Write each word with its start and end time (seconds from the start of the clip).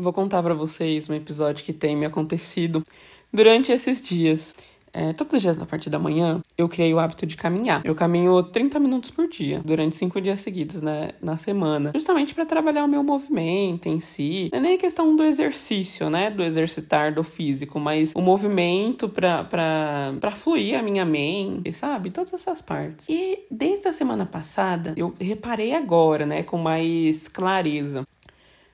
Vou 0.00 0.14
contar 0.14 0.42
para 0.42 0.54
vocês 0.54 1.10
um 1.10 1.14
episódio 1.14 1.62
que 1.62 1.74
tem 1.74 1.94
me 1.94 2.06
acontecido 2.06 2.82
durante 3.30 3.70
esses 3.70 4.00
dias. 4.00 4.54
É, 4.94 5.12
todos 5.12 5.34
os 5.34 5.42
dias 5.42 5.58
na 5.58 5.66
parte 5.66 5.90
da 5.90 5.98
manhã, 5.98 6.40
eu 6.56 6.68
criei 6.68 6.92
o 6.92 6.98
hábito 6.98 7.26
de 7.26 7.36
caminhar. 7.36 7.82
Eu 7.84 7.94
caminho 7.94 8.42
30 8.42 8.80
minutos 8.80 9.10
por 9.10 9.28
dia, 9.28 9.60
durante 9.62 9.96
cinco 9.96 10.18
dias 10.20 10.40
seguidos 10.40 10.80
né, 10.80 11.10
na 11.20 11.36
semana, 11.36 11.92
justamente 11.94 12.34
para 12.34 12.44
trabalhar 12.46 12.84
o 12.84 12.88
meu 12.88 13.02
movimento 13.02 13.88
em 13.88 14.00
si. 14.00 14.48
Não 14.50 14.58
é 14.58 14.62
nem 14.62 14.74
a 14.74 14.78
questão 14.78 15.14
do 15.14 15.22
exercício, 15.22 16.08
né? 16.08 16.30
Do 16.30 16.42
exercitar 16.42 17.14
do 17.14 17.22
físico, 17.22 17.78
mas 17.78 18.12
o 18.16 18.22
movimento 18.22 19.08
para 19.08 20.32
fluir 20.34 20.78
a 20.78 20.82
minha 20.82 21.04
mente, 21.04 21.72
sabe? 21.72 22.10
Todas 22.10 22.32
essas 22.32 22.62
partes. 22.62 23.06
E 23.08 23.44
desde 23.50 23.86
a 23.86 23.92
semana 23.92 24.24
passada, 24.24 24.94
eu 24.96 25.14
reparei 25.20 25.74
agora, 25.74 26.24
né, 26.24 26.42
com 26.42 26.56
mais 26.56 27.28
clareza, 27.28 28.02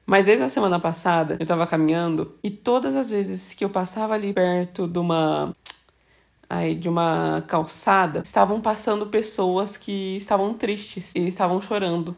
mas 0.06 0.26
desde 0.26 0.44
a 0.44 0.48
semana 0.48 0.78
passada 0.80 1.36
eu 1.40 1.46
tava 1.46 1.66
caminhando 1.66 2.38
e 2.42 2.50
todas 2.50 2.96
as 2.96 3.10
vezes 3.10 3.54
que 3.54 3.64
eu 3.64 3.70
passava 3.70 4.14
ali 4.14 4.32
perto 4.32 4.86
de 4.88 4.98
uma 4.98 5.52
aí 6.48 6.74
de 6.74 6.88
uma 6.88 7.42
calçada, 7.46 8.22
estavam 8.24 8.60
passando 8.60 9.06
pessoas 9.08 9.76
que 9.76 10.16
estavam 10.16 10.54
tristes 10.54 11.12
e 11.14 11.26
estavam 11.28 11.60
chorando. 11.60 12.16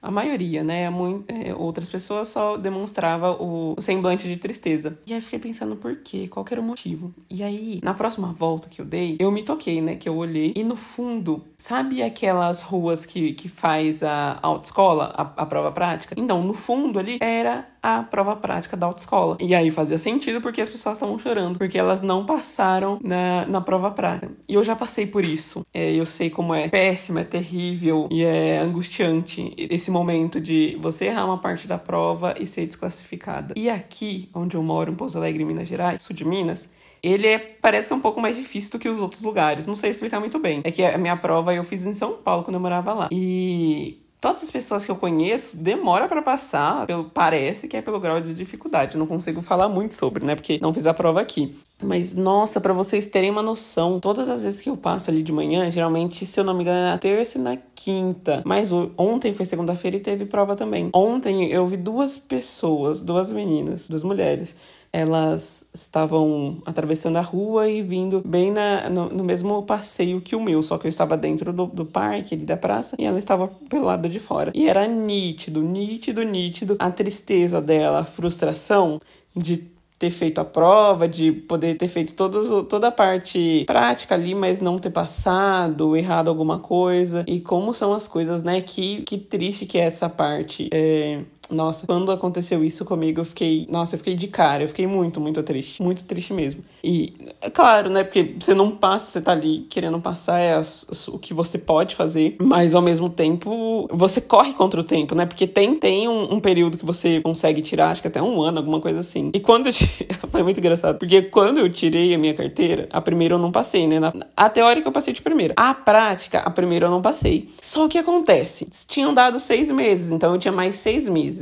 A 0.00 0.10
maioria, 0.10 0.62
né? 0.62 0.88
Muito, 0.90 1.30
é, 1.30 1.52
outras 1.54 1.88
pessoas 1.88 2.28
só 2.28 2.56
demonstrava 2.56 3.32
o, 3.32 3.74
o, 3.76 3.80
semblante 3.80 4.28
de 4.28 4.36
tristeza. 4.36 4.96
E 5.06 5.12
aí 5.12 5.20
fiquei 5.20 5.40
pensando 5.40 5.74
por 5.74 5.96
quê? 5.96 6.28
Qual 6.28 6.46
era 6.48 6.60
o 6.60 6.64
motivo? 6.64 7.12
E 7.28 7.42
aí, 7.42 7.80
na 7.82 7.94
próxima 7.94 8.28
volta 8.32 8.68
que 8.68 8.80
eu 8.80 8.84
dei, 8.84 9.16
eu 9.18 9.32
me 9.32 9.42
toquei, 9.42 9.80
né? 9.80 9.96
Que 9.96 10.08
eu 10.08 10.16
olhei. 10.16 10.52
E 10.54 10.62
no 10.62 10.76
fundo, 10.76 11.44
sabe 11.56 12.02
aquelas 12.02 12.62
ruas 12.62 13.04
que, 13.04 13.32
que 13.32 13.48
faz 13.48 14.04
a 14.04 14.38
autoescola, 14.40 15.12
a, 15.16 15.42
a 15.42 15.46
prova 15.46 15.72
prática? 15.72 16.14
Então, 16.16 16.44
no 16.44 16.54
fundo 16.54 16.98
ali 16.98 17.18
era 17.20 17.66
a 17.82 18.02
prova 18.02 18.36
prática 18.36 18.76
da 18.76 18.86
autoescola. 18.86 19.36
E 19.40 19.54
aí 19.54 19.70
fazia 19.70 19.98
sentido 19.98 20.40
porque 20.40 20.60
as 20.60 20.68
pessoas 20.68 20.94
estavam 20.94 21.18
chorando, 21.18 21.58
porque 21.58 21.78
elas 21.78 22.00
não 22.00 22.24
passaram 22.24 22.98
na, 23.02 23.46
na 23.46 23.60
prova 23.60 23.90
prática. 23.90 24.30
E 24.48 24.54
eu 24.54 24.64
já 24.64 24.74
passei 24.74 25.06
por 25.06 25.24
isso. 25.24 25.64
É, 25.72 25.92
eu 25.92 26.06
sei 26.06 26.30
como 26.30 26.54
é 26.54 26.68
péssimo, 26.68 27.18
é 27.18 27.24
terrível 27.24 28.08
e 28.10 28.24
é 28.24 28.58
angustiante 28.58 29.54
esse 29.56 29.90
momento 29.90 30.40
de 30.40 30.76
você 30.80 31.06
errar 31.06 31.24
uma 31.24 31.38
parte 31.38 31.66
da 31.66 31.78
prova 31.78 32.34
e 32.38 32.46
ser 32.46 32.66
desclassificada. 32.66 33.54
E 33.56 33.68
aqui, 33.68 34.28
onde 34.34 34.56
eu 34.56 34.62
moro, 34.62 34.92
em 34.92 34.94
Pouso 34.94 35.18
Alegre, 35.18 35.44
Minas 35.44 35.68
Gerais, 35.68 36.02
sul 36.02 36.14
de 36.14 36.24
Minas, 36.24 36.70
ele 37.02 37.26
é, 37.26 37.38
parece 37.38 37.88
que 37.88 37.94
é 37.94 37.96
um 37.96 38.00
pouco 38.00 38.20
mais 38.20 38.36
difícil 38.36 38.72
do 38.72 38.78
que 38.78 38.88
os 38.88 38.98
outros 38.98 39.22
lugares. 39.22 39.66
Não 39.66 39.74
sei 39.74 39.90
explicar 39.90 40.20
muito 40.20 40.38
bem. 40.38 40.60
É 40.64 40.70
que 40.70 40.84
a 40.84 40.98
minha 40.98 41.16
prova 41.16 41.54
eu 41.54 41.64
fiz 41.64 41.86
em 41.86 41.94
São 41.94 42.14
Paulo 42.16 42.44
quando 42.44 42.54
eu 42.54 42.60
morava 42.60 42.92
lá. 42.92 43.08
E 43.12 43.98
todas 44.20 44.42
as 44.42 44.50
pessoas 44.50 44.84
que 44.84 44.90
eu 44.90 44.96
conheço 44.96 45.56
demora 45.56 46.08
para 46.08 46.22
passar, 46.22 46.86
pelo, 46.86 47.04
parece 47.04 47.68
que 47.68 47.76
é 47.76 47.82
pelo 47.82 48.00
grau 48.00 48.20
de 48.20 48.34
dificuldade. 48.34 48.94
Eu 48.94 48.98
não 48.98 49.06
consigo 49.06 49.42
falar 49.42 49.68
muito 49.68 49.94
sobre, 49.94 50.24
né? 50.24 50.34
Porque 50.34 50.58
não 50.60 50.74
fiz 50.74 50.86
a 50.86 50.94
prova 50.94 51.20
aqui. 51.20 51.56
Mas 51.82 52.14
nossa, 52.14 52.60
para 52.60 52.74
vocês 52.74 53.06
terem 53.06 53.30
uma 53.30 53.42
noção, 53.42 54.00
todas 54.00 54.28
as 54.28 54.42
vezes 54.42 54.60
que 54.60 54.68
eu 54.68 54.76
passo 54.76 55.10
ali 55.10 55.22
de 55.22 55.32
manhã, 55.32 55.70
geralmente, 55.70 56.26
se 56.26 56.38
eu 56.40 56.44
não 56.44 56.54
me 56.54 56.62
engano, 56.62 56.78
é 56.78 56.90
na 56.90 56.98
terça 56.98 57.38
e 57.38 57.40
na 57.40 57.56
quinta. 57.74 58.42
Mas 58.44 58.70
ontem 58.96 59.32
foi 59.32 59.46
segunda-feira 59.46 59.96
e 59.96 60.00
teve 60.00 60.24
prova 60.24 60.56
também. 60.56 60.90
Ontem 60.92 61.46
eu 61.46 61.66
vi 61.66 61.76
duas 61.76 62.18
pessoas, 62.18 63.00
duas 63.00 63.32
meninas, 63.32 63.88
duas 63.88 64.02
mulheres 64.02 64.56
elas 64.92 65.64
estavam 65.72 66.58
atravessando 66.64 67.16
a 67.16 67.20
rua 67.20 67.68
e 67.68 67.82
vindo 67.82 68.22
bem 68.24 68.50
na, 68.50 68.88
no, 68.88 69.08
no, 69.08 69.24
mesmo 69.24 69.62
passeio 69.62 70.20
que 70.20 70.34
o 70.34 70.40
meu, 70.40 70.62
só 70.62 70.78
que 70.78 70.86
eu 70.86 70.88
estava 70.88 71.16
dentro 71.16 71.52
do, 71.52 71.66
do 71.66 71.84
parque 71.84 72.34
ali 72.34 72.44
da 72.44 72.56
praça 72.56 72.96
e 72.98 73.04
ela 73.04 73.18
estava 73.18 73.48
pelo 73.68 73.84
lado 73.84 74.08
de 74.08 74.18
fora. 74.18 74.50
E 74.54 74.68
era 74.68 74.86
nítido, 74.86 75.60
nítido, 75.62 76.22
nítido 76.22 76.76
a 76.78 76.90
tristeza 76.90 77.60
dela, 77.60 78.00
a 78.00 78.04
frustração 78.04 78.98
de 79.36 79.77
ter 79.98 80.10
feito 80.10 80.40
a 80.40 80.44
prova, 80.44 81.08
de 81.08 81.32
poder 81.32 81.74
ter 81.76 81.88
feito 81.88 82.14
todos, 82.14 82.48
toda 82.68 82.88
a 82.88 82.92
parte 82.92 83.64
prática 83.66 84.14
ali, 84.14 84.34
mas 84.34 84.60
não 84.60 84.78
ter 84.78 84.90
passado, 84.90 85.96
errado 85.96 86.28
alguma 86.28 86.60
coisa. 86.60 87.24
E 87.26 87.40
como 87.40 87.74
são 87.74 87.92
as 87.92 88.06
coisas, 88.06 88.42
né? 88.42 88.60
Que, 88.60 89.02
que 89.02 89.18
triste 89.18 89.66
que 89.66 89.78
é 89.78 89.82
essa 89.82 90.08
parte. 90.08 90.68
É, 90.72 91.22
nossa, 91.50 91.86
quando 91.86 92.10
aconteceu 92.10 92.64
isso 92.64 92.84
comigo, 92.84 93.20
eu 93.20 93.24
fiquei. 93.24 93.66
Nossa, 93.70 93.94
eu 93.94 93.98
fiquei 93.98 94.14
de 94.14 94.28
cara. 94.28 94.62
Eu 94.62 94.68
fiquei 94.68 94.86
muito, 94.86 95.20
muito 95.20 95.42
triste. 95.42 95.82
Muito 95.82 96.04
triste 96.04 96.32
mesmo. 96.32 96.62
E, 96.82 97.12
é 97.40 97.50
claro, 97.50 97.90
né? 97.90 98.04
Porque 98.04 98.34
você 98.38 98.54
não 98.54 98.70
passa, 98.70 99.06
você 99.06 99.20
tá 99.20 99.32
ali 99.32 99.66
querendo 99.70 100.00
passar, 100.00 100.38
é 100.38 100.60
o 101.08 101.18
que 101.18 101.32
você 101.32 101.58
pode 101.58 101.94
fazer. 101.94 102.36
Mas 102.40 102.74
ao 102.74 102.82
mesmo 102.82 103.08
tempo, 103.08 103.88
você 103.92 104.20
corre 104.20 104.52
contra 104.52 104.80
o 104.80 104.84
tempo, 104.84 105.14
né? 105.14 105.26
Porque 105.26 105.46
tem, 105.46 105.74
tem 105.74 106.08
um, 106.08 106.34
um 106.34 106.40
período 106.40 106.76
que 106.76 106.84
você 106.84 107.20
consegue 107.20 107.62
tirar, 107.62 107.90
acho 107.90 108.02
que 108.02 108.08
até 108.08 108.22
um 108.22 108.42
ano, 108.42 108.58
alguma 108.58 108.80
coisa 108.80 109.00
assim. 109.00 109.30
E 109.32 109.40
quando 109.40 109.68
eu. 109.68 109.72
Foi 110.30 110.42
muito 110.42 110.58
engraçado. 110.58 110.98
Porque 110.98 111.22
quando 111.22 111.58
eu 111.58 111.70
tirei 111.70 112.14
a 112.14 112.18
minha 112.18 112.34
carteira, 112.34 112.88
a 112.92 113.00
primeira 113.00 113.34
eu 113.34 113.38
não 113.38 113.50
passei, 113.50 113.86
né? 113.86 113.98
Na... 113.98 114.12
A 114.36 114.48
teórica 114.50 114.88
eu 114.88 114.92
passei 114.92 115.14
de 115.14 115.22
primeira. 115.22 115.54
A 115.56 115.72
prática, 115.72 116.40
a 116.40 116.50
primeira 116.50 116.86
eu 116.86 116.90
não 116.90 117.00
passei. 117.00 117.48
Só 117.60 117.86
o 117.86 117.88
que 117.88 117.98
acontece? 117.98 118.66
Tinham 118.86 119.14
dado 119.14 119.40
seis 119.40 119.70
meses, 119.70 120.12
então 120.12 120.32
eu 120.32 120.38
tinha 120.38 120.52
mais 120.52 120.76
seis 120.76 121.08
meses. 121.08 121.37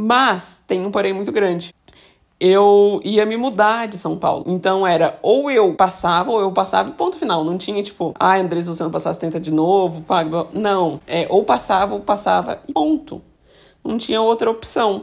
Mas 0.00 0.62
tem 0.64 0.86
um 0.86 0.92
porém 0.92 1.12
muito 1.12 1.32
grande. 1.32 1.74
Eu 2.38 3.00
ia 3.02 3.26
me 3.26 3.36
mudar 3.36 3.88
de 3.88 3.98
São 3.98 4.16
Paulo. 4.16 4.44
Então 4.46 4.86
era 4.86 5.18
ou 5.22 5.50
eu 5.50 5.74
passava, 5.74 6.30
ou 6.30 6.40
eu 6.40 6.52
passava 6.52 6.92
ponto 6.92 7.18
final. 7.18 7.42
Não 7.42 7.58
tinha 7.58 7.82
tipo, 7.82 8.14
ah, 8.16 8.36
Andrés, 8.36 8.68
você 8.68 8.84
não 8.84 8.92
passasse, 8.92 9.18
tenta 9.18 9.40
de 9.40 9.50
novo, 9.50 10.02
paga. 10.02 10.46
Não. 10.52 11.00
É 11.04 11.26
ou 11.28 11.42
passava, 11.42 11.94
ou 11.94 12.00
passava 12.00 12.62
e 12.68 12.72
ponto. 12.72 13.20
Não 13.84 13.98
tinha 13.98 14.22
outra 14.22 14.48
opção. 14.48 15.02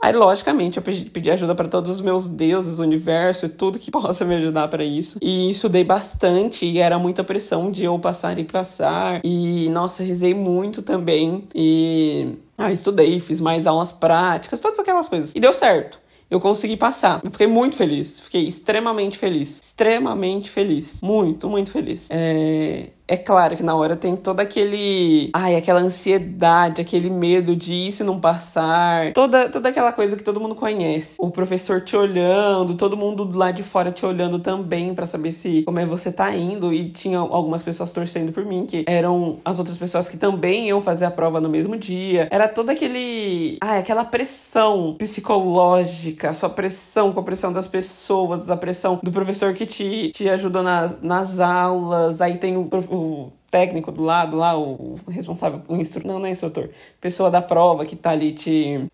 Aí, 0.00 0.12
logicamente, 0.12 0.78
eu 0.78 0.82
pedi, 0.82 1.30
ajuda 1.30 1.54
para 1.54 1.68
todos 1.68 1.90
os 1.90 2.00
meus 2.00 2.28
deuses, 2.28 2.78
universo 2.78 3.46
e 3.46 3.48
tudo 3.48 3.78
que 3.78 3.90
possa 3.92 4.24
me 4.24 4.36
ajudar 4.36 4.68
para 4.68 4.84
isso. 4.84 5.18
E 5.20 5.50
estudei 5.50 5.84
bastante 5.84 6.66
e 6.66 6.78
era 6.78 6.98
muita 6.98 7.24
pressão 7.24 7.70
de 7.70 7.84
eu 7.84 7.98
passar 7.98 8.38
e 8.38 8.44
passar. 8.44 9.20
E, 9.24 9.68
nossa, 9.70 10.02
rezei 10.02 10.34
muito 10.34 10.82
também. 10.82 11.44
E 11.54 12.34
ah, 12.56 12.72
estudei, 12.72 13.20
fiz 13.20 13.40
mais 13.40 13.66
aulas 13.66 13.92
práticas, 13.92 14.60
todas 14.60 14.78
aquelas 14.78 15.08
coisas. 15.08 15.32
E 15.34 15.40
deu 15.40 15.52
certo. 15.52 16.00
Eu 16.30 16.40
consegui 16.40 16.76
passar. 16.76 17.20
Eu 17.24 17.30
fiquei 17.30 17.46
muito 17.46 17.74
feliz. 17.74 18.20
Fiquei 18.20 18.46
extremamente 18.46 19.16
feliz. 19.16 19.58
Extremamente 19.60 20.50
feliz. 20.50 21.00
Muito, 21.02 21.48
muito 21.48 21.72
feliz. 21.72 22.08
É... 22.10 22.90
É 23.10 23.16
claro 23.16 23.56
que 23.56 23.62
na 23.62 23.74
hora 23.74 23.96
tem 23.96 24.14
todo 24.14 24.40
aquele. 24.40 25.30
Ai, 25.32 25.56
aquela 25.56 25.80
ansiedade, 25.80 26.82
aquele 26.82 27.08
medo 27.08 27.56
de 27.56 27.72
ir 27.72 27.92
se 27.92 28.04
não 28.04 28.20
passar. 28.20 29.14
Toda, 29.14 29.48
toda 29.48 29.70
aquela 29.70 29.92
coisa 29.92 30.14
que 30.14 30.22
todo 30.22 30.38
mundo 30.38 30.54
conhece. 30.54 31.16
O 31.18 31.30
professor 31.30 31.80
te 31.80 31.96
olhando, 31.96 32.74
todo 32.74 32.98
mundo 32.98 33.30
lá 33.32 33.50
de 33.50 33.62
fora 33.62 33.90
te 33.90 34.04
olhando 34.04 34.38
também 34.38 34.94
para 34.94 35.06
saber 35.06 35.32
se 35.32 35.62
como 35.62 35.80
é 35.80 35.86
você 35.86 36.12
tá 36.12 36.36
indo. 36.36 36.70
E 36.72 36.90
tinha 36.90 37.18
algumas 37.18 37.62
pessoas 37.62 37.92
torcendo 37.92 38.30
por 38.30 38.44
mim, 38.44 38.66
que 38.66 38.84
eram 38.86 39.38
as 39.42 39.58
outras 39.58 39.78
pessoas 39.78 40.06
que 40.06 40.18
também 40.18 40.68
iam 40.68 40.82
fazer 40.82 41.06
a 41.06 41.10
prova 41.10 41.40
no 41.40 41.48
mesmo 41.48 41.78
dia. 41.78 42.28
Era 42.30 42.46
todo 42.46 42.68
aquele. 42.68 43.56
Ai, 43.62 43.78
aquela 43.78 44.04
pressão 44.04 44.94
psicológica, 44.98 46.28
a 46.28 46.34
sua 46.34 46.50
pressão 46.50 47.10
com 47.12 47.20
a 47.20 47.22
pressão 47.22 47.54
das 47.54 47.66
pessoas, 47.66 48.50
a 48.50 48.56
pressão 48.56 49.00
do 49.02 49.10
professor 49.10 49.54
que 49.54 49.64
te, 49.64 50.10
te 50.10 50.28
ajuda 50.28 50.62
nas, 50.62 51.00
nas 51.00 51.40
aulas. 51.40 52.20
Aí 52.20 52.36
tem 52.36 52.54
o 52.58 52.68
o 52.98 53.32
técnico 53.50 53.90
do 53.90 54.02
lado 54.02 54.36
lá, 54.36 54.58
o 54.58 54.96
responsável, 55.08 55.62
o 55.68 55.76
instrutor, 55.76 56.10
não, 56.10 56.18
não 56.18 56.26
é 56.26 56.30
instrutor, 56.30 56.70
pessoa 57.00 57.30
da 57.30 57.40
prova 57.40 57.84
que 57.84 57.96
tá 57.96 58.10
ali 58.10 58.32
te, 58.32 58.86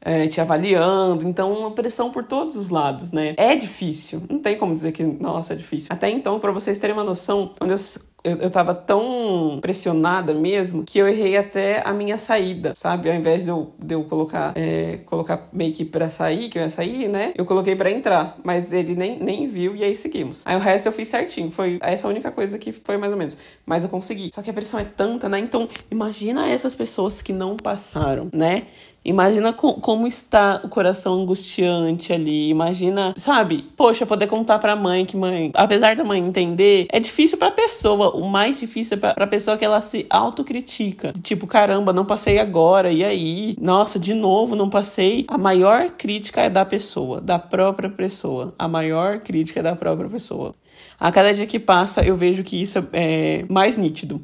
é, 0.00 0.26
te 0.28 0.40
avaliando. 0.40 1.28
Então, 1.28 1.52
uma 1.52 1.72
pressão 1.72 2.10
por 2.10 2.24
todos 2.24 2.56
os 2.56 2.70
lados, 2.70 3.12
né? 3.12 3.34
É 3.36 3.54
difícil. 3.56 4.22
Não 4.28 4.40
tem 4.40 4.56
como 4.56 4.74
dizer 4.74 4.92
que, 4.92 5.02
nossa, 5.04 5.54
é 5.54 5.56
difícil. 5.56 5.88
Até 5.92 6.08
então, 6.10 6.38
para 6.40 6.52
vocês 6.52 6.78
terem 6.78 6.94
uma 6.94 7.04
noção, 7.04 7.52
quando 7.58 7.72
eu 7.72 7.78
eu, 8.22 8.36
eu 8.36 8.50
tava 8.50 8.74
tão 8.74 9.58
pressionada 9.60 10.34
mesmo 10.34 10.84
que 10.84 10.98
eu 10.98 11.08
errei 11.08 11.36
até 11.36 11.82
a 11.84 11.92
minha 11.92 12.18
saída, 12.18 12.74
sabe? 12.76 13.10
Ao 13.10 13.16
invés 13.16 13.44
de 13.44 13.50
eu, 13.50 13.72
de 13.78 13.94
eu 13.94 14.04
colocar, 14.04 14.52
é, 14.56 14.98
colocar 15.06 15.48
meio 15.52 15.72
que 15.72 15.84
pra 15.84 16.08
sair, 16.08 16.48
que 16.48 16.58
eu 16.58 16.62
ia 16.62 16.70
sair, 16.70 17.08
né? 17.08 17.32
Eu 17.36 17.44
coloquei 17.44 17.74
pra 17.74 17.90
entrar, 17.90 18.38
mas 18.44 18.72
ele 18.72 18.94
nem, 18.94 19.18
nem 19.18 19.48
viu 19.48 19.74
e 19.74 19.84
aí 19.84 19.96
seguimos. 19.96 20.42
Aí 20.46 20.56
o 20.56 20.60
resto 20.60 20.86
eu 20.86 20.92
fiz 20.92 21.08
certinho, 21.08 21.50
foi 21.50 21.78
essa 21.82 22.06
a 22.06 22.10
única 22.10 22.30
coisa 22.30 22.58
que 22.58 22.72
foi 22.72 22.96
mais 22.96 23.12
ou 23.12 23.18
menos. 23.18 23.36
Mas 23.64 23.84
eu 23.84 23.90
consegui. 23.90 24.30
Só 24.32 24.42
que 24.42 24.50
a 24.50 24.52
pressão 24.52 24.78
é 24.78 24.84
tanta, 24.84 25.28
né? 25.28 25.38
Então, 25.38 25.68
imagina 25.90 26.48
essas 26.48 26.74
pessoas 26.74 27.22
que 27.22 27.32
não 27.32 27.56
passaram, 27.56 28.28
né? 28.32 28.66
Imagina 29.04 29.52
co 29.52 29.74
como 29.74 30.06
está 30.06 30.60
o 30.62 30.68
coração 30.68 31.22
angustiante 31.22 32.12
ali. 32.12 32.50
Imagina, 32.50 33.14
sabe? 33.16 33.64
Poxa, 33.76 34.04
poder 34.04 34.26
contar 34.26 34.58
pra 34.58 34.76
mãe 34.76 35.06
que 35.06 35.16
mãe, 35.16 35.50
apesar 35.54 35.96
da 35.96 36.04
mãe 36.04 36.20
entender, 36.20 36.86
é 36.90 37.00
difícil 37.00 37.38
pra 37.38 37.50
pessoa. 37.50 38.14
O 38.14 38.28
mais 38.28 38.60
difícil 38.60 38.96
é 38.96 39.00
pra, 39.00 39.14
pra 39.14 39.26
pessoa 39.26 39.56
que 39.56 39.64
ela 39.64 39.80
se 39.80 40.06
autocritica. 40.10 41.14
Tipo, 41.22 41.46
caramba, 41.46 41.92
não 41.92 42.04
passei 42.04 42.38
agora, 42.38 42.92
e 42.92 43.02
aí? 43.02 43.56
Nossa, 43.58 43.98
de 43.98 44.12
novo, 44.12 44.54
não 44.54 44.68
passei. 44.68 45.24
A 45.28 45.38
maior 45.38 45.90
crítica 45.90 46.42
é 46.42 46.50
da 46.50 46.64
pessoa, 46.64 47.20
da 47.20 47.38
própria 47.38 47.88
pessoa. 47.88 48.54
A 48.58 48.68
maior 48.68 49.20
crítica 49.20 49.60
é 49.60 49.62
da 49.62 49.74
própria 49.74 50.10
pessoa. 50.10 50.52
A 50.98 51.10
cada 51.10 51.32
dia 51.32 51.46
que 51.46 51.58
passa, 51.58 52.02
eu 52.04 52.16
vejo 52.16 52.44
que 52.44 52.60
isso 52.60 52.86
é 52.92 53.46
mais 53.48 53.78
nítido. 53.78 54.20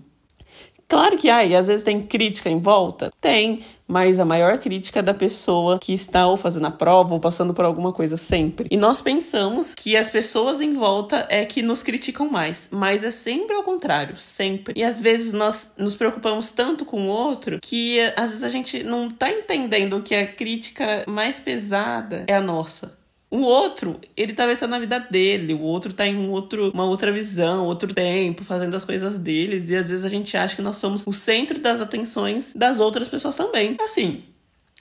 Claro 0.89 1.17
que 1.17 1.27
e 1.27 1.57
às 1.57 1.67
vezes 1.67 1.83
tem 1.83 2.01
crítica 2.03 2.49
em 2.49 2.61
volta? 2.61 3.11
Tem, 3.21 3.61
mas 3.87 4.19
a 4.19 4.25
maior 4.25 4.59
crítica 4.59 5.01
é 5.01 5.03
da 5.03 5.15
pessoa 5.15 5.79
que 5.79 5.93
está 5.93 6.27
ou 6.27 6.37
fazendo 6.37 6.67
a 6.67 6.71
prova 6.71 7.15
ou 7.15 7.21
passando 7.21 7.55
por 7.55 7.65
alguma 7.65 7.93
coisa 7.93 8.17
sempre. 8.17 8.67
E 8.71 8.77
nós 8.77 9.01
pensamos 9.01 9.75
que 9.75 9.97
as 9.97 10.11
pessoas 10.11 10.61
em 10.61 10.75
volta 10.75 11.27
é 11.31 11.45
que 11.45 11.63
nos 11.63 11.83
criticam 11.83 12.29
mais, 12.29 12.69
mas 12.71 13.05
é 13.05 13.11
sempre 13.11 13.55
ao 13.55 13.63
contrário, 13.63 14.19
sempre. 14.19 14.75
E 14.77 14.83
às 14.83 15.01
vezes 15.01 15.33
nós 15.33 15.75
nos 15.79 15.95
preocupamos 15.95 16.51
tanto 16.51 16.85
com 16.85 17.07
o 17.07 17.11
outro 17.11 17.59
que 17.63 18.01
às 18.17 18.31
vezes 18.31 18.45
a 18.45 18.49
gente 18.49 18.83
não 18.83 19.09
tá 19.09 19.31
entendendo 19.31 20.03
que 20.03 20.15
a 20.15 20.27
crítica 20.27 21.05
mais 21.07 21.39
pesada 21.39 22.25
é 22.27 22.35
a 22.35 22.41
nossa. 22.41 22.97
O 23.37 23.43
outro, 23.43 24.01
ele 24.17 24.33
tá 24.33 24.47
pensando 24.47 24.71
na 24.71 24.79
vida 24.79 24.99
dele, 24.99 25.53
o 25.53 25.61
outro 25.61 25.93
tá 25.93 26.07
em 26.07 26.17
um 26.17 26.31
outro, 26.31 26.71
uma 26.73 26.87
outra 26.87 27.13
visão, 27.13 27.67
outro 27.67 27.93
tempo, 27.93 28.43
fazendo 28.43 28.75
as 28.75 28.83
coisas 28.83 29.19
deles, 29.19 29.69
e 29.69 29.77
às 29.77 29.91
vezes 29.91 30.07
a 30.07 30.09
gente 30.09 30.35
acha 30.39 30.57
que 30.57 30.63
nós 30.63 30.79
somos 30.79 31.07
o 31.07 31.13
centro 31.13 31.61
das 31.61 31.83
atenções 31.83 32.55
das 32.55 32.81
outras 32.81 33.09
pessoas 33.09 33.37
também. 33.37 33.77
Assim, 33.79 34.23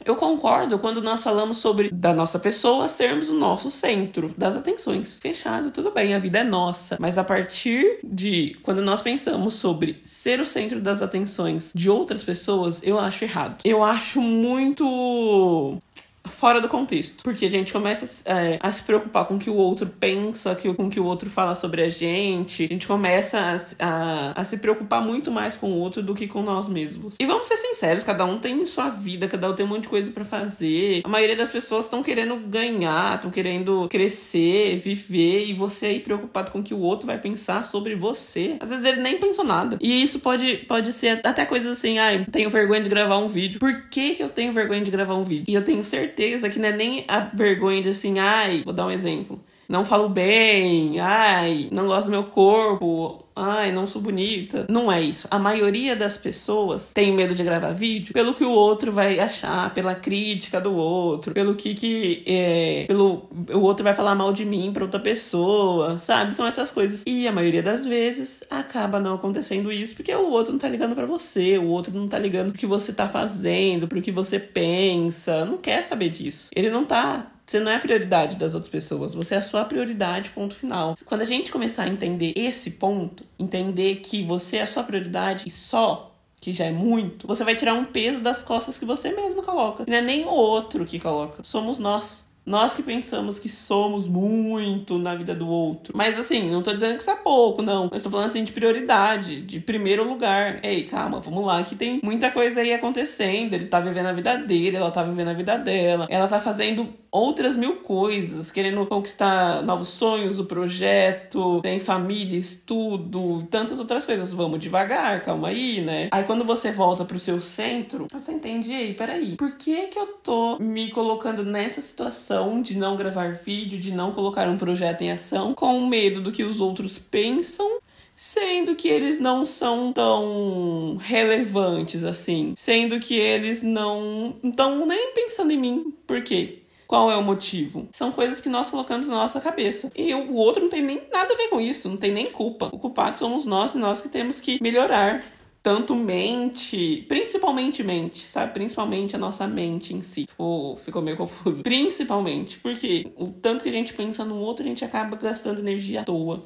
eu 0.06 0.16
concordo 0.16 0.80
quando 0.80 1.02
nós 1.02 1.22
falamos 1.22 1.58
sobre 1.58 1.90
da 1.90 2.14
nossa 2.14 2.40
pessoa 2.40 2.88
sermos 2.88 3.30
o 3.30 3.34
nosso 3.34 3.70
centro 3.70 4.34
das 4.38 4.56
atenções. 4.56 5.20
Fechado, 5.20 5.70
tudo 5.70 5.92
bem, 5.92 6.14
a 6.14 6.20
vida 6.20 6.40
é 6.40 6.44
nossa. 6.44 6.96
Mas 6.98 7.18
a 7.18 7.26
partir 7.26 8.00
de 8.04 8.56
quando 8.62 8.82
nós 8.82 9.02
pensamos 9.02 9.56
sobre 9.56 10.00
ser 10.02 10.40
o 10.40 10.46
centro 10.46 10.80
das 10.80 11.02
atenções 11.02 11.74
de 11.76 11.90
outras 11.90 12.24
pessoas, 12.24 12.82
eu 12.84 12.98
acho 12.98 13.26
errado. 13.26 13.58
Eu 13.66 13.84
acho 13.84 14.22
muito 14.22 15.78
fora 16.26 16.62
do 16.62 16.68
contexto. 16.68 17.24
Porque 17.24 17.46
a 17.46 17.52
gente 17.52 17.72
começa 17.72 18.24
é, 18.26 18.58
a 18.62 18.70
se 18.70 18.84
preocupar 18.84 19.26
com 19.26 19.36
o 19.36 19.40
que 19.40 19.50
o 19.50 19.56
outro 19.56 19.88
pensa, 19.88 20.56
com 20.56 20.86
o 20.86 20.90
que 20.90 21.00
o 21.00 21.06
outro 21.06 21.30
fala 21.30 21.56
sobre 21.56 21.82
a 21.82 21.90
gente. 21.90 22.66
A 22.66 22.68
gente 22.68 22.88
começa 22.88 23.40
a, 23.40 23.86
a, 23.86 24.42
a, 24.42 24.44
se 24.44 24.58
preocupar 24.58 25.02
muito 25.02 25.32
mais 25.32 25.58
com 25.58 25.72
o 25.72 25.76
outro 25.76 26.02
do 26.02 26.14
que 26.14 26.28
com 26.28 26.42
nós 26.42 26.68
mesmos. 26.68 27.16
E 27.20 27.26
vamos 27.26 27.48
ser 27.48 27.58
sinceros, 27.58 28.04
cada 28.04 28.26
um 28.26 28.38
tem 28.40 28.64
sua 28.66 28.90
vida, 28.90 29.28
cada 29.28 29.50
um 29.50 29.54
tem 29.54 29.66
um 29.66 29.70
monte 29.70 29.84
de 29.84 29.90
coisa 29.90 30.12
para 30.12 30.24
fazer. 30.24 31.02
A 31.04 31.10
maioria 31.10 31.36
das 31.36 31.50
pessoas 31.50 31.86
estão 31.86 32.02
querendo 32.02 32.36
ganhar, 32.38 33.16
estão 33.16 33.32
querendo 33.32 33.88
crescer, 33.90 34.80
viver, 34.80 35.46
e 35.46 35.54
você 35.54 35.88
aí 35.88 36.00
preocupado 36.00 36.52
com 36.52 36.60
o 36.60 36.64
que 36.64 36.74
o 36.74 36.80
outro 36.80 37.08
vai 37.08 37.18
pensar 37.18 37.64
sobre 37.64 37.96
você. 37.96 38.58
Às 38.60 38.70
vezes 38.70 38.86
ele 38.86 39.02
nem 39.02 39.18
pensou 39.18 39.46
nada. 39.46 39.78
E 39.82 40.04
isso 40.04 40.20
pode, 40.20 40.58
pode 40.68 40.92
ser 40.92 41.22
até 41.24 41.46
coisas 41.46 41.78
assim, 41.78 42.00
ai, 42.00 42.26
tenho 42.32 42.50
vergonha 42.50 42.82
de 42.82 42.90
gravar 42.90 43.18
um 43.18 43.28
vídeo. 43.28 43.60
Por 43.60 43.84
que, 43.90 44.16
que 44.16 44.24
eu 44.24 44.30
tenho 44.30 44.54
vergonha 44.54 44.82
de 44.82 44.92
gravar 44.92 45.16
um 45.16 45.24
vídeo? 45.24 45.46
E 45.48 45.54
eu 45.54 45.64
tenho 45.64 45.84
certeza 45.84 46.15
certeza 46.16 46.50
que 46.50 46.58
não 46.58 46.70
é 46.70 46.72
nem 46.72 47.04
a 47.08 47.20
vergonha 47.20 47.82
de 47.82 47.90
assim, 47.90 48.18
ai, 48.20 48.64
vou 48.64 48.74
dar 48.74 48.88
um 48.88 48.92
exemplo. 48.92 49.44
Não 49.68 49.84
falo 49.84 50.10
bem, 50.10 51.00
ai, 51.00 51.68
não 51.72 51.88
gosto 51.88 52.06
do 52.06 52.12
meu 52.12 52.24
corpo, 52.24 53.26
ai, 53.36 53.72
não 53.72 53.86
sou 53.86 54.02
bonita. 54.02 54.66
Não 54.70 54.92
é 54.92 55.02
isso. 55.02 55.28
A 55.30 55.38
maioria 55.38 55.96
das 55.96 56.18
pessoas 56.18 56.94
tem 56.94 57.12
medo 57.12 57.34
de 57.34 57.44
gravar 57.44 57.74
vídeo 57.74 58.14
pelo 58.14 58.34
que 58.34 58.44
o 58.44 58.52
outro 58.52 58.92
vai 58.92 59.20
achar, 59.20 59.74
pela 59.74 59.96
crítica 59.96 60.62
do 60.62 60.76
outro, 60.76 61.34
pelo 61.34 61.56
que 61.56 61.74
que 61.74 62.24
é, 62.26 62.86
pelo 62.88 63.28
o 63.52 63.60
outro 63.60 63.84
vai 63.84 63.94
falar 63.94 64.16
mal 64.16 64.32
de 64.32 64.46
mim 64.46 64.72
para 64.72 64.84
outra 64.84 65.00
pessoa, 65.00 65.98
sabe? 65.98 66.36
São 66.36 66.46
essas 66.46 66.72
coisas. 66.72 67.04
E 67.06 67.28
a 67.28 67.32
maioria 67.32 67.64
das 67.64 67.86
vezes 67.86 68.44
acaba 68.50 69.00
não 69.00 69.16
acontecendo 69.16 69.72
isso 69.72 69.96
porque 69.96 70.14
o 70.14 70.30
outro 70.30 70.52
não 70.52 70.60
tá 70.60 70.68
ligando 70.68 70.96
para 70.96 71.06
você, 71.06 71.58
o 71.58 71.68
outro 71.68 71.94
não 71.94 72.08
tá 72.08 72.20
ligando 72.20 72.52
pro 72.52 72.60
que 72.60 72.66
você 72.66 72.94
tá 72.94 73.08
fazendo, 73.08 73.88
pro 73.88 74.02
que 74.02 74.12
você 74.12 74.40
pensa, 74.40 75.44
não 75.46 75.58
quer 75.58 75.82
saber 75.82 76.10
disso. 76.10 76.50
Ele 76.56 76.70
não 76.70 76.86
tá 76.86 77.32
você 77.46 77.60
não 77.60 77.72
é 77.72 77.76
a 77.76 77.80
prioridade 77.80 78.38
das 78.38 78.54
outras 78.56 78.72
pessoas, 78.72 79.14
você 79.14 79.36
é 79.36 79.38
a 79.38 79.42
sua 79.42 79.64
prioridade, 79.66 80.32
ponto 80.32 80.56
final. 80.56 80.96
Quando 81.06 81.22
a 81.22 81.26
gente 81.26 81.52
começar 81.52 81.84
a 81.84 81.90
entender 81.90 82.34
esse 82.36 82.72
ponto, 82.72 83.24
entender 83.38 83.98
que 83.98 84.24
você 84.24 84.58
é 84.58 84.64
a 84.64 84.68
sua 84.68 84.84
prioridade 84.84 85.44
e 85.48 85.52
só 85.52 86.12
que 86.42 86.54
já 86.54 86.66
é 86.66 86.72
muito, 86.72 87.28
você 87.28 87.44
vai 87.44 87.56
tirar 87.56 87.74
um 87.74 87.86
peso 87.86 88.22
das 88.22 88.44
costas 88.44 88.78
que 88.78 88.86
você 88.86 89.12
mesmo 89.12 89.42
coloca. 89.44 89.86
Não 89.88 89.96
é 89.96 90.02
nem 90.02 90.26
o 90.26 90.30
outro 90.30 90.86
que 90.86 91.00
coloca, 91.00 91.44
somos 91.44 91.78
nós. 91.78 92.26
Nós 92.46 92.76
que 92.76 92.84
pensamos 92.84 93.40
que 93.40 93.50
somos 93.50 94.08
muito 94.08 95.00
na 95.00 95.16
vida 95.16 95.34
do 95.34 95.48
outro. 95.48 95.98
Mas 95.98 96.20
assim, 96.20 96.52
não 96.52 96.62
tô 96.62 96.72
dizendo 96.72 96.94
que 96.96 97.02
isso 97.02 97.10
é 97.10 97.16
pouco, 97.16 97.64
não. 97.64 97.86
Eu 97.86 97.98
estou 97.98 98.12
falando 98.12 98.28
assim 98.28 98.44
de 98.44 98.52
prioridade, 98.52 99.42
de 99.42 99.60
primeiro 99.60 100.08
lugar. 100.08 100.60
Ei, 100.64 100.84
calma, 100.84 101.20
vamos 101.20 101.44
lá, 101.44 101.64
que 101.64 101.76
tem 101.76 102.00
muita 102.04 102.30
coisa 102.30 102.62
aí 102.62 102.72
acontecendo. 102.72 103.56
Ele 103.56 103.66
tá 103.66 103.80
vivendo 103.80 104.06
a 104.06 104.14
vida 104.14 104.38
dele, 104.38 104.78
ela 104.78 104.92
tá 104.92 105.02
vivendo 105.02 105.30
a 105.30 105.34
vida 105.34 105.58
dela. 105.58 106.06
Ela 106.08 106.28
tá 106.28 106.40
fazendo 106.40 106.88
outras 107.16 107.56
mil 107.56 107.78
coisas, 107.78 108.52
querendo 108.52 108.86
conquistar 108.86 109.64
novos 109.64 109.90
sonhos, 109.90 110.40
o 110.40 110.46
projeto, 110.46 111.62
tem 111.62 111.80
família, 111.80 112.38
estudo, 112.38 113.48
tantas 113.50 113.80
outras 113.80 114.06
coisas. 114.06 114.34
Vamos 114.34 114.60
devagar, 114.60 115.22
calma 115.22 115.48
aí, 115.48 115.82
né? 115.82 116.10
Aí 116.12 116.24
quando 116.24 116.44
você 116.44 116.72
volta 116.72 117.06
pro 117.06 117.18
seu 117.18 117.40
centro, 117.40 118.08
você 118.12 118.34
entende, 118.34 118.74
ei, 118.74 118.94
peraí, 118.94 119.36
por 119.38 119.54
que 119.54 119.88
que 119.88 119.98
eu 119.98 120.08
tô 120.24 120.58
me 120.60 120.90
colocando 120.90 121.44
nessa 121.44 121.80
situação 121.82 122.62
de 122.62 122.78
não 122.78 122.96
gravar 122.96 123.34
vídeo, 123.34 123.80
de 123.80 123.92
não 123.92 124.12
colocar 124.12 124.48
um 124.48 124.58
projeto 124.58 125.02
em 125.02 125.12
ação, 125.12 125.54
com 125.54 125.88
medo 125.88 126.22
do 126.22 126.32
que 126.32 126.44
os 126.44 126.60
outros 126.60 127.00
pensam 127.00 127.80
sendo 128.16 128.76
que 128.76 128.88
eles 128.88 129.20
não 129.20 129.46
são 129.46 129.92
tão 129.92 130.96
relevantes 131.02 132.06
assim, 132.06 132.54
sendo 132.56 132.98
que 132.98 133.16
eles 133.16 133.62
não 133.62 134.36
estão 134.42 134.86
nem 134.86 135.14
pensando 135.14 135.52
em 135.52 135.58
mim. 135.58 135.94
Por 136.08 136.22
quê? 136.22 136.65
Qual 136.88 137.12
é 137.12 137.18
o 137.18 137.24
motivo? 137.24 137.88
São 137.92 138.12
coisas 138.12 138.40
que 138.40 138.50
nós 138.50 138.70
colocamos 138.70 139.08
na 139.08 139.16
nossa 139.16 139.42
cabeça. 139.42 139.92
E 139.96 140.14
o 140.14 140.34
outro 140.34 140.62
não 140.62 140.70
tem 140.70 140.82
nem 140.82 141.02
nada 141.12 141.34
a 141.34 141.38
ver 141.38 141.50
com 141.50 141.60
isso, 141.60 141.90
não 141.90 141.98
tem 141.98 142.12
nem 142.12 142.28
culpa. 142.28 142.70
O 142.72 142.78
culpado 142.78 143.18
somos 143.18 143.46
nós 143.46 143.74
e 143.74 143.78
nós 143.78 144.02
que 144.02 144.10
temos 144.10 144.40
que 144.40 144.62
melhorar 144.62 145.24
tanto 145.64 145.96
mente, 145.96 147.04
principalmente 147.08 147.84
mente, 147.84 148.20
sabe? 148.20 148.54
Principalmente 148.54 149.16
a 149.16 149.20
nossa 149.20 149.48
mente 149.48 149.96
em 149.96 150.02
si. 150.02 150.28
Ficou, 150.30 150.76
ficou 150.76 151.02
meio 151.02 151.18
confuso. 151.18 151.64
Principalmente, 151.64 152.60
porque 152.60 153.12
o 153.16 153.30
tanto 153.30 153.64
que 153.64 153.70
a 153.70 153.72
gente 153.72 153.92
pensa 153.92 154.24
no 154.24 154.38
outro, 154.38 154.64
a 154.64 154.68
gente 154.68 154.86
acaba 154.86 155.18
gastando 155.18 155.58
energia 155.58 156.02
à 156.02 156.04
toa. 156.04 156.40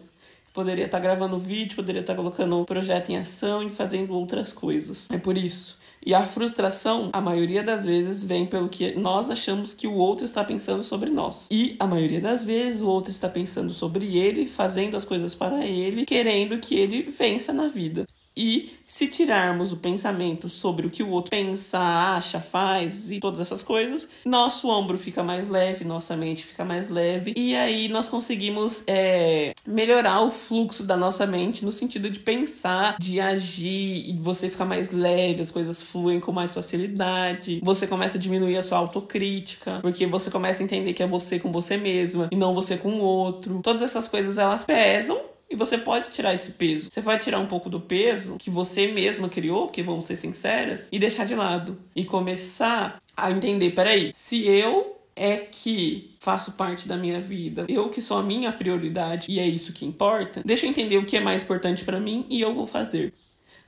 Poderia 0.53 0.85
estar 0.85 0.99
gravando 0.99 1.37
vídeo, 1.37 1.75
poderia 1.75 1.99
estar 1.99 2.15
colocando 2.15 2.61
o 2.61 2.65
projeto 2.65 3.09
em 3.09 3.17
ação 3.17 3.61
e 3.61 3.69
fazendo 3.69 4.13
outras 4.13 4.53
coisas. 4.53 5.09
É 5.11 5.17
por 5.17 5.37
isso 5.37 5.78
e 6.05 6.13
a 6.13 6.25
frustração, 6.25 7.09
a 7.13 7.21
maioria 7.21 7.63
das 7.63 7.85
vezes, 7.85 8.23
vem 8.23 8.45
pelo 8.45 8.69
que 8.69 8.95
nós 8.95 9.29
achamos 9.29 9.73
que 9.73 9.87
o 9.87 9.95
outro 9.95 10.25
está 10.25 10.43
pensando 10.43 10.83
sobre 10.83 11.09
nós. 11.09 11.47
E 11.51 11.75
a 11.79 11.87
maioria 11.87 12.21
das 12.21 12.43
vezes, 12.43 12.81
o 12.81 12.87
outro 12.87 13.11
está 13.11 13.29
pensando 13.29 13.73
sobre 13.73 14.17
ele, 14.17 14.47
fazendo 14.47 14.95
as 14.95 15.05
coisas 15.05 15.35
para 15.35 15.65
ele, 15.65 16.05
querendo 16.05 16.59
que 16.59 16.75
ele 16.75 17.03
vença 17.03 17.51
na 17.53 17.67
vida. 17.67 18.05
E 18.39 18.71
se 18.87 19.05
tirarmos 19.07 19.73
o 19.73 19.77
pensamento 19.77 20.47
sobre 20.47 20.87
o 20.87 20.89
que 20.89 21.03
o 21.03 21.09
outro 21.09 21.29
pensa, 21.29 21.77
acha, 21.77 22.39
faz 22.39 23.11
e 23.11 23.19
todas 23.19 23.41
essas 23.41 23.63
coisas, 23.63 24.07
nosso 24.25 24.69
ombro 24.69 24.97
fica 24.97 25.21
mais 25.21 25.49
leve, 25.49 25.83
nossa 25.83 26.15
mente 26.15 26.45
fica 26.45 26.63
mais 26.63 26.87
leve, 26.87 27.33
e 27.35 27.53
aí 27.53 27.89
nós 27.89 28.07
conseguimos 28.07 28.81
é, 28.87 29.53
melhorar 29.67 30.21
o 30.21 30.31
fluxo 30.31 30.83
da 30.83 30.95
nossa 30.95 31.27
mente 31.27 31.65
no 31.65 31.71
sentido 31.73 32.09
de 32.09 32.19
pensar, 32.19 32.95
de 32.97 33.19
agir, 33.19 34.09
e 34.09 34.17
você 34.21 34.49
fica 34.49 34.63
mais 34.63 34.91
leve, 34.91 35.41
as 35.41 35.51
coisas 35.51 35.83
fluem 35.83 36.21
com 36.21 36.31
mais 36.31 36.53
facilidade, 36.53 37.59
você 37.61 37.85
começa 37.85 38.17
a 38.17 38.21
diminuir 38.21 38.57
a 38.57 38.63
sua 38.63 38.77
autocrítica, 38.77 39.79
porque 39.81 40.07
você 40.07 40.31
começa 40.31 40.63
a 40.63 40.65
entender 40.65 40.93
que 40.93 41.03
é 41.03 41.07
você 41.07 41.39
com 41.39 41.51
você 41.51 41.75
mesma 41.75 42.29
e 42.31 42.37
não 42.37 42.53
você 42.53 42.77
com 42.77 42.93
o 42.93 43.01
outro. 43.01 43.61
Todas 43.61 43.81
essas 43.81 44.07
coisas 44.07 44.37
elas 44.37 44.63
pesam 44.63 45.19
e 45.49 45.55
você 45.55 45.77
pode 45.77 46.09
tirar 46.09 46.33
esse 46.33 46.51
peso. 46.51 46.89
Você 46.91 47.01
pode 47.01 47.23
tirar 47.23 47.39
um 47.39 47.47
pouco 47.47 47.69
do 47.69 47.79
peso 47.79 48.37
que 48.37 48.49
você 48.49 48.87
mesma 48.87 49.27
criou, 49.27 49.65
porque 49.65 49.81
vamos 49.81 50.05
ser 50.05 50.15
sinceras, 50.15 50.89
e 50.91 50.99
deixar 50.99 51.25
de 51.25 51.35
lado. 51.35 51.77
E 51.95 52.05
começar 52.05 52.99
a 53.15 53.31
entender: 53.31 53.71
peraí, 53.71 54.11
se 54.13 54.47
eu 54.47 54.99
é 55.15 55.35
que 55.37 56.15
faço 56.19 56.53
parte 56.53 56.87
da 56.87 56.95
minha 56.95 57.19
vida, 57.19 57.65
eu 57.67 57.89
que 57.89 58.01
sou 58.01 58.17
a 58.17 58.23
minha 58.23 58.53
prioridade 58.53 59.29
e 59.29 59.37
é 59.37 59.45
isso 59.45 59.73
que 59.73 59.85
importa, 59.85 60.41
deixa 60.45 60.65
eu 60.65 60.69
entender 60.69 60.97
o 60.97 61.05
que 61.05 61.17
é 61.17 61.19
mais 61.19 61.43
importante 61.43 61.83
para 61.83 61.99
mim 61.99 62.25
e 62.29 62.39
eu 62.39 62.53
vou 62.53 62.65
fazer 62.65 63.13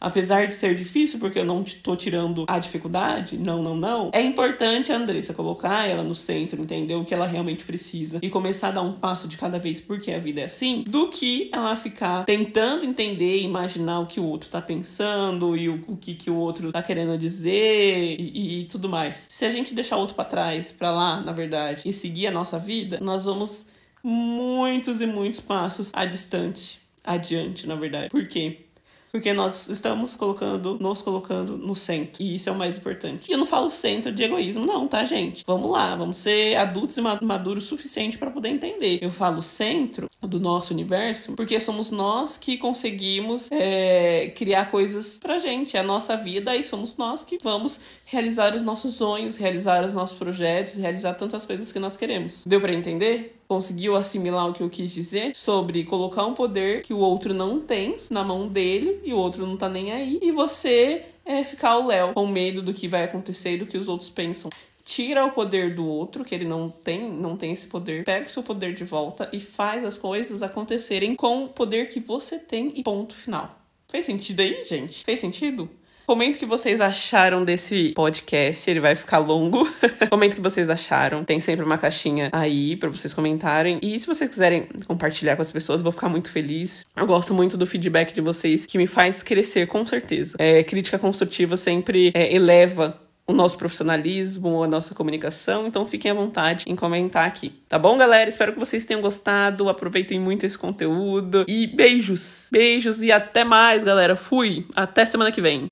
apesar 0.02 0.48
de 0.48 0.56
ser 0.56 0.74
difícil, 0.74 1.20
porque 1.20 1.38
eu 1.38 1.46
não 1.46 1.62
estou 1.62 1.96
tirando 1.96 2.46
a 2.48 2.58
dificuldade, 2.58 3.38
não, 3.38 3.62
não, 3.62 3.78
não, 3.78 4.10
é 4.12 4.22
importante 4.22 4.92
a 4.92 4.98
Andressa 4.98 5.34
colocar 5.34 5.88
ela 5.88 6.04
no 6.04 6.16
centro, 6.16 6.60
entender 6.60 6.96
o 6.96 7.06
que 7.06 7.14
ela 7.14 7.28
realmente 7.28 7.64
precisa 7.64 8.20
e 8.22 8.30
começar 8.30 8.70
a 8.70 8.72
dar 8.72 8.82
um 8.82 8.94
passo 8.94 9.28
de 9.28 9.38
cada 9.38 9.60
vez, 9.60 9.80
porque 9.80 10.12
a 10.12 10.18
vida 10.18 10.42
é 10.42 10.46
assim, 10.46 10.84
do 10.88 11.08
que 11.08 11.50
ela 11.54 11.76
ficar 11.76 12.26
tentando 12.26 12.86
entender 12.86 13.38
e 13.38 13.44
imaginar 13.44 14.00
o 14.00 14.08
que 14.08 14.20
o 14.20 14.26
outro 14.26 14.50
tá 14.50 14.62
pensando 14.62 15.56
e 15.56 15.70
o, 15.70 15.84
o 15.88 15.96
que, 15.96 16.16
que 16.16 16.32
o 16.32 16.36
outro 16.36 16.72
tá 16.72 16.82
querendo 16.82 17.16
dizer 17.18 18.16
e, 18.20 18.62
e 18.62 18.66
tudo 18.66 18.90
mais. 18.90 19.28
Se 19.30 19.46
a 19.46 19.50
gente 19.50 19.76
deixar 19.76 19.98
o 19.98 20.00
outro 20.00 20.16
para 20.16 20.26
trás, 20.26 20.72
para 20.72 20.90
lá, 20.90 21.22
na 21.22 21.32
verdade, 21.32 21.84
e 21.86 21.94
seguir 21.94 22.28
a 22.28 22.32
nossa 22.32 22.58
vida, 22.58 22.98
nós 23.02 23.26
vamos 23.26 23.68
muitos 24.04 25.00
e 25.02 25.06
muitos 25.06 25.40
passos 25.40 25.92
a 25.94 26.06
distante, 26.06 26.80
adiante, 27.04 27.68
na 27.68 27.76
verdade. 27.76 28.10
Por 28.10 28.28
quê? 28.28 28.66
Porque 29.12 29.34
nós 29.34 29.68
estamos 29.68 30.16
colocando, 30.16 30.78
nos 30.80 31.02
colocando 31.02 31.58
no 31.58 31.76
centro. 31.76 32.22
E 32.22 32.36
isso 32.36 32.50
é 32.50 32.52
o 32.52 32.56
mais 32.56 32.78
importante. 32.78 33.30
E 33.30 33.34
eu 33.34 33.38
não 33.38 33.46
falo 33.46 33.70
centro 33.70 34.12
de 34.12 34.24
egoísmo, 34.24 34.66
não, 34.66 34.88
tá, 34.88 35.04
gente? 35.04 35.44
Vamos 35.46 35.70
lá, 35.70 35.96
vamos 35.96 36.18
ser 36.18 36.56
adultos 36.56 36.98
e 36.98 37.02
maduros 37.02 37.66
o 37.66 37.68
suficiente 37.68 38.18
para 38.18 38.32
poder 38.32 38.50
entender. 38.50 39.00
Eu 39.02 39.12
falo 39.12 39.42
centro 39.42 40.08
do 40.22 40.40
nosso 40.40 40.74
universo 40.74 41.34
porque 41.34 41.60
somos 41.60 41.90
nós 41.90 42.38
que 42.38 42.58
conseguimos 42.58 43.50
é, 43.52 44.32
criar 44.36 44.72
coisas 44.72 45.20
pra 45.22 45.38
gente, 45.38 45.78
a 45.78 45.84
nossa 45.84 46.16
vida, 46.16 46.56
e 46.56 46.64
somos 46.64 46.96
nós 46.98 47.24
que 47.24 47.38
vamos 47.42 47.80
realizar 48.06 48.56
os 48.56 48.62
nossos 48.62 48.96
sonhos, 48.96 49.38
realizar 49.38 49.84
os 49.84 49.94
nossos 49.94 50.18
projetos, 50.18 50.76
realizar 50.76 51.14
tantas 51.14 51.46
coisas 51.46 51.72
que 51.72 51.80
nós 51.80 51.98
queremos. 51.98 52.46
Deu 52.46 52.62
para 52.62 52.74
entender? 52.74 53.41
Conseguiu 53.52 53.98
assimilar 53.98 54.48
o 54.48 54.54
que 54.54 54.64
eu 54.64 54.70
quis 54.70 54.94
dizer 54.94 55.36
sobre 55.36 55.84
colocar 55.84 56.26
um 56.26 56.34
poder 56.34 56.84
que 56.84 56.94
o 56.94 57.00
outro 57.00 57.34
não 57.34 57.60
tem 57.60 57.98
na 58.10 58.24
mão 58.24 58.48
dele 58.48 59.02
e 59.04 59.12
o 59.12 59.18
outro 59.18 59.46
não 59.46 59.58
tá 59.58 59.68
nem 59.68 59.92
aí 59.92 60.20
e 60.22 60.32
você 60.32 61.04
é 61.26 61.44
ficar 61.44 61.78
o 61.78 61.88
Léo 61.88 62.14
com 62.14 62.26
medo 62.26 62.62
do 62.62 62.74
que 62.74 62.88
vai 62.88 63.04
acontecer 63.04 63.56
e 63.56 63.58
do 63.58 63.66
que 63.66 63.78
os 63.78 63.90
outros 63.90 64.10
pensam. 64.10 64.50
Tira 64.86 65.26
o 65.26 65.32
poder 65.32 65.76
do 65.76 65.86
outro, 65.86 66.24
que 66.24 66.34
ele 66.34 66.46
não 66.46 66.70
tem, 66.70 67.12
não 67.12 67.36
tem 67.36 67.52
esse 67.52 67.68
poder. 67.68 68.06
Pega 68.06 68.26
o 68.26 68.30
seu 68.30 68.42
poder 68.42 68.74
de 68.74 68.86
volta 68.86 69.30
e 69.34 69.40
faz 69.42 69.84
as 69.84 69.98
coisas 69.98 70.42
acontecerem 70.42 71.14
com 71.14 71.44
o 71.44 71.50
poder 71.50 71.90
que 71.90 72.00
você 72.00 72.40
tem 72.40 72.72
e 72.74 72.82
ponto 72.82 73.14
final. 73.14 73.60
Fez 73.90 74.06
sentido 74.06 74.40
aí, 74.40 74.64
gente? 74.64 75.04
Fez 75.04 75.20
sentido? 75.20 75.70
Comenta 76.12 76.36
o 76.36 76.40
que 76.40 76.46
vocês 76.46 76.82
acharam 76.82 77.46
desse 77.46 77.94
podcast, 77.96 78.70
ele 78.70 78.82
vai 78.82 78.96
ficar 78.96 79.20
longo. 79.20 79.66
Comenta 80.12 80.34
o 80.34 80.36
que 80.36 80.42
vocês 80.42 80.70
acharam. 80.70 81.24
Tem 81.24 81.40
sempre 81.40 81.64
uma 81.64 81.78
caixinha 81.78 82.30
aí 82.34 82.76
para 82.76 82.90
vocês 82.90 83.14
comentarem. 83.14 83.80
E 83.82 83.98
se 83.98 84.08
vocês 84.08 84.30
quiserem 84.30 84.68
compartilhar 84.86 85.38
com 85.38 85.42
as 85.42 85.50
pessoas, 85.54 85.82
vou 85.82 85.90
ficar 85.90 86.10
muito 86.10 86.30
feliz. 86.30 86.86
Eu 86.98 87.08
gosto 87.08 87.34
muito 87.34 87.56
do 87.56 87.66
feedback 87.66 88.12
de 88.12 88.20
vocês, 88.20 88.66
que 88.66 88.78
me 88.78 88.88
faz 88.88 89.24
crescer, 89.24 89.68
com 89.68 89.86
certeza. 89.86 90.36
É, 90.38 90.62
crítica 90.66 91.00
construtiva 91.00 91.56
sempre 91.56 92.12
é, 92.14 92.36
eleva 92.36 93.00
o 93.26 93.32
nosso 93.32 93.58
profissionalismo, 93.58 94.64
a 94.64 94.68
nossa 94.68 94.94
comunicação. 94.94 95.66
Então 95.66 95.88
fiquem 95.88 96.12
à 96.12 96.14
vontade 96.14 96.66
em 96.68 96.76
comentar 96.76 97.26
aqui. 97.26 97.54
Tá 97.70 97.80
bom, 97.80 97.98
galera? 97.98 98.30
Espero 98.30 98.52
que 98.52 98.60
vocês 98.60 98.84
tenham 98.84 99.02
gostado. 99.02 99.70
Aproveitem 99.70 100.20
muito 100.20 100.46
esse 100.46 100.58
conteúdo. 100.58 101.46
E 101.48 101.68
beijos! 101.68 102.50
Beijos 102.52 103.02
e 103.02 103.14
até 103.14 103.46
mais, 103.46 103.82
galera. 103.82 104.18
Fui! 104.18 104.68
Até 104.76 105.06
semana 105.06 105.32
que 105.32 105.40
vem. 105.40 105.72